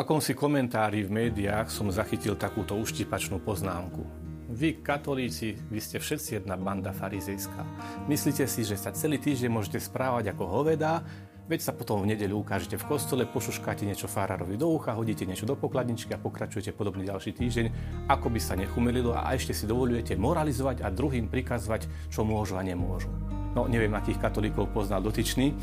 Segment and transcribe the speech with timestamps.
[0.00, 4.00] akomsi komentári v médiách som zachytil takúto uštipačnú poznámku.
[4.48, 7.62] Vy, katolíci, vy ste všetci jedna banda farizejská.
[8.08, 11.04] Myslíte si, že sa celý týždeň môžete správať ako hovedá,
[11.46, 15.44] veď sa potom v nedeľu ukážete v kostole, pošuškáte niečo farárovi do ucha, hodíte niečo
[15.44, 17.66] do pokladničky a pokračujete podobne ďalší týždeň,
[18.08, 22.64] ako by sa nechumelilo a ešte si dovolujete moralizovať a druhým prikazovať, čo môžu a
[22.64, 23.12] nemôžu.
[23.50, 25.54] No, neviem, akých katolíkov poznal dotyčný,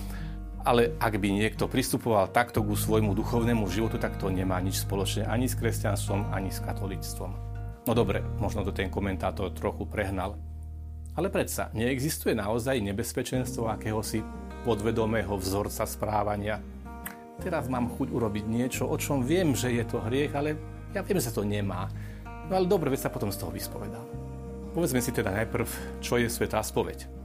[0.68, 5.24] ale ak by niekto pristupoval takto ku svojmu duchovnému životu, tak to nemá nič spoločné
[5.24, 7.32] ani s kresťanstvom, ani s katolíctvom.
[7.88, 10.36] No dobre, možno to ten komentátor trochu prehnal.
[11.16, 14.20] Ale predsa, neexistuje naozaj nebezpečenstvo akéhosi
[14.68, 16.60] podvedomého vzorca správania.
[17.40, 20.60] Teraz mám chuť urobiť niečo, o čom viem, že je to hriech, ale
[20.92, 21.88] ja viem, že to nemá.
[22.52, 24.04] No ale dobre, veď sa potom z toho vyspovedám.
[24.76, 25.66] Povedzme si teda najprv,
[26.04, 27.17] čo je svetá spoveď.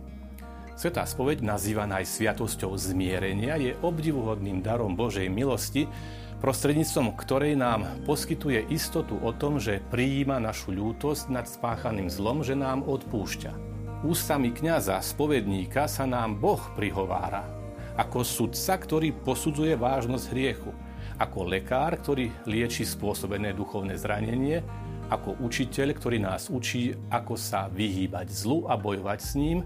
[0.73, 5.84] Svetá spoveď, nazývaná aj sviatosťou zmierenia, je obdivuhodným darom Božej milosti,
[6.41, 12.56] prostredníctvom ktorej nám poskytuje istotu o tom, že prijíma našu ľútosť nad spáchaným zlom, že
[12.56, 13.53] nám odpúšťa.
[14.03, 17.47] Ústami kňaza, spovedníka sa nám Boh prihovára.
[17.95, 20.73] Ako sudca, ktorý posudzuje vážnosť hriechu.
[21.20, 24.64] Ako lekár, ktorý lieči spôsobené duchovné zranenie.
[25.12, 29.62] Ako učiteľ, ktorý nás učí, ako sa vyhýbať zlu a bojovať s ním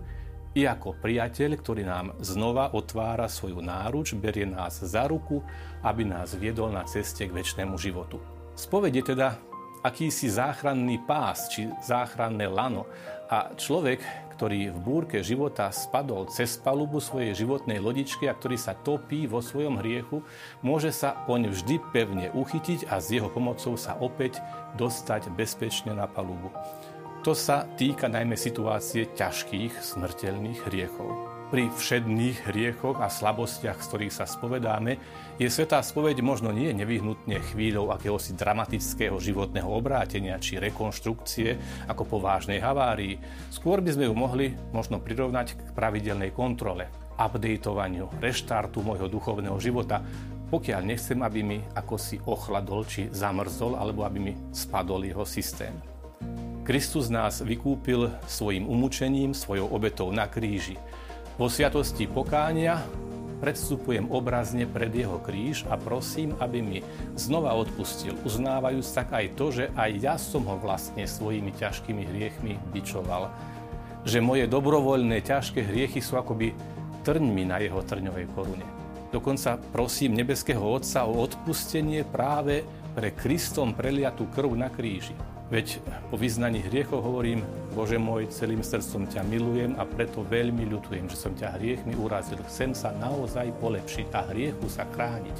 [0.57, 5.45] i ako priateľ, ktorý nám znova otvára svoju náruč, berie nás za ruku,
[5.85, 8.17] aby nás viedol na ceste k väčšnému životu.
[8.57, 9.37] Spovedie teda
[9.85, 12.89] akýsi záchranný pás či záchranné lano
[13.29, 14.01] a človek,
[14.33, 19.45] ktorý v búrke života spadol cez palubu svojej životnej lodičky a ktorý sa topí vo
[19.45, 20.25] svojom hriechu,
[20.65, 24.41] môže sa poň vždy pevne uchytiť a s jeho pomocou sa opäť
[24.81, 26.49] dostať bezpečne na palubu.
[27.27, 31.11] To sa týka najmä situácie ťažkých smrteľných hriechov.
[31.51, 34.95] Pri všedných hriechoch a slabostiach, z ktorých sa spovedáme,
[35.35, 41.59] je svetá spoveď možno nie nevyhnutne chvíľou akéhosi dramatického životného obrátenia či rekonštrukcie
[41.91, 43.19] ako po vážnej havárii.
[43.51, 46.87] Skôr by sme ju mohli možno prirovnať k pravidelnej kontrole,
[47.19, 49.99] updateovaniu, reštartu môjho duchovného života,
[50.47, 55.96] pokiaľ nechcem, aby mi ako si ochladol či zamrzol, alebo aby mi spadol jeho systém.
[56.67, 60.75] Kristus nás vykúpil svojim umúčením, svojou obetou na kríži.
[61.39, 62.83] Vo sviatosti pokánia
[63.39, 66.79] predstupujem obrazne pred jeho kríž a prosím, aby mi
[67.15, 72.59] znova odpustil, uznávajúc tak aj to, že aj ja som ho vlastne svojimi ťažkými hriechmi
[72.75, 73.31] bičoval.
[74.03, 76.51] Že moje dobrovoľné ťažké hriechy sú akoby
[77.07, 78.67] trňmi na jeho trňovej korune.
[79.15, 82.67] Dokonca prosím nebeského Otca o odpustenie práve
[82.99, 85.15] pre Kristom preliatú krv na kríži.
[85.47, 85.79] Veď
[86.11, 91.15] po vyznaní hriechov hovorím, Bože môj, celým srdcom ťa milujem a preto veľmi ľutujem, že
[91.15, 92.43] som ťa hriechmi urazil.
[92.51, 95.37] Chcem sa naozaj polepšiť a hriechu sa chrániť.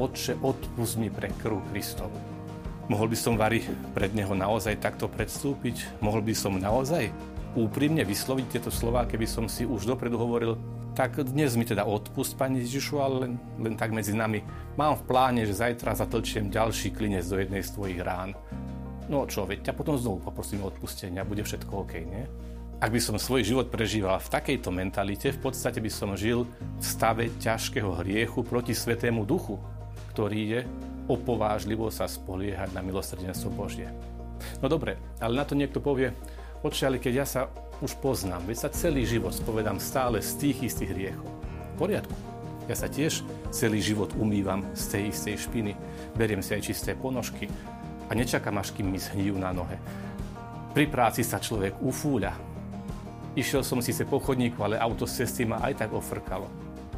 [0.00, 2.16] Otče, odpust mi pre krv Kristovu.
[2.88, 3.60] Mohol by som Vary
[3.92, 6.00] pred Neho naozaj takto predstúpiť?
[6.00, 7.12] Mohol by som naozaj
[7.52, 10.56] úprimne vysloviť tieto slova, keby som si už dopredu hovoril,
[10.94, 14.40] tak dnes mi teda odpust, Pani Ježišu, ale len, len tak medzi nami.
[14.78, 18.32] Mám v pláne, že zajtra zatlčiem ďalší klinec do jednej z tvojich rán.
[19.08, 22.24] No čo, veď ťa potom znovu poprosím o odpustenie a bude všetko OK, nie?
[22.80, 26.84] Ak by som svoj život prežíval v takejto mentalite, v podstate by som žil v
[26.84, 29.60] stave ťažkého hriechu proti Svetému Duchu,
[30.12, 30.60] ktorý je
[31.08, 33.88] opovážlivo sa spoliehať na milosrdenstvo Božie.
[34.60, 36.12] No dobre, ale na to niekto povie,
[36.64, 37.40] oče, ale keď ja sa
[37.84, 41.28] už poznám, veď sa celý život spovedám stále z tých istých hriechov.
[41.76, 42.16] V poriadku.
[42.64, 43.20] Ja sa tiež
[43.52, 45.72] celý život umývam z tej istej špiny,
[46.16, 47.52] beriem si aj čisté ponožky,
[48.08, 49.80] a nečakám, až kým mi zhnijú na nohe.
[50.74, 52.34] Pri práci sa človek ufúľa.
[53.38, 56.46] Išiel som síce po chodníku, ale auto z cesty ma aj tak ofrkalo.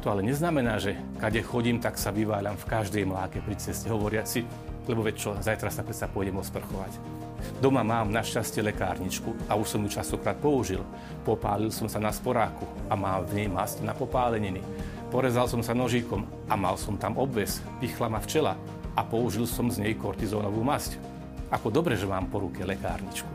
[0.01, 4.45] To ale neznamená, že kade chodím, tak sa vyváľam v každej mláke pri ceste hovoriaci,
[4.87, 6.95] lebo veď čo, zajtra sa predsa pôjdem osprchovať.
[7.61, 10.81] Doma mám našťastie lekárničku a už som ju častokrát použil.
[11.25, 14.61] Popálil som sa na sporáku a mám v nej masť na popáleniny.
[15.09, 18.57] Porezal som sa nožíkom a mal som tam obves, pichla ma včela
[18.97, 20.97] a použil som z nej kortizónovú masť.
[21.53, 23.29] Ako dobre, že mám po ruke lekárničku.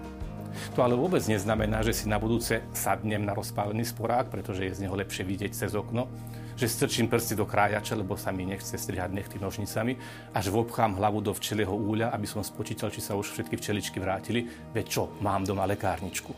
[0.76, 4.82] To ale vôbec neznamená, že si na budúce sadnem na rozpálený sporák, pretože je z
[4.84, 6.10] neho lepšie vidieť cez okno,
[6.58, 9.96] že strčím prsty do krájača, lebo sa mi nechce strihať nechty nožnicami,
[10.36, 14.44] až vobchám hlavu do včelieho úľa, aby som spočítal, či sa už všetky včeličky vrátili,
[14.76, 16.36] veď čo, mám doma lekárničku.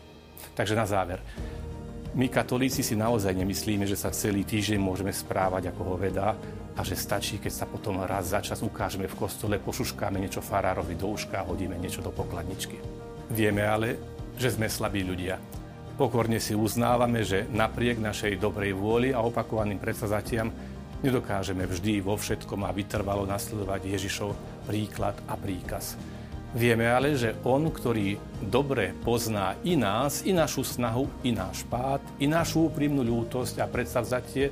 [0.55, 1.19] Takže na záver,
[2.15, 6.39] my katolíci si naozaj nemyslíme, že sa celý týždeň môžeme správať ako hoveda
[6.75, 10.99] a že stačí, keď sa potom raz za čas ukážeme v kostole, pošuškáme niečo farárovi
[10.99, 12.77] do uška hodíme niečo do pokladničky.
[13.31, 13.95] Vieme ale,
[14.35, 15.39] že sme slabí ľudia.
[15.95, 20.51] Pokorne si uznávame, že napriek našej dobrej vôli a opakovaným predsazatiam
[21.05, 24.33] Nedokážeme vždy vo všetkom a vytrvalo nasledovať Ježišov
[24.65, 25.93] príklad a príkaz.
[26.57, 32.01] Vieme ale, že On, ktorý dobre pozná i nás, i našu snahu, i náš pád,
[32.17, 34.49] i našu úprimnú ľútosť a predstavzatie,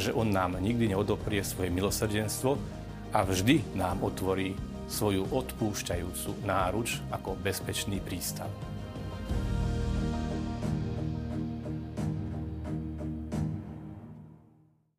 [0.00, 2.58] že On nám nikdy neodoprie svoje milosrdenstvo
[3.12, 4.56] a vždy nám otvorí
[4.88, 8.48] svoju odpúšťajúcu náruč ako bezpečný prístav.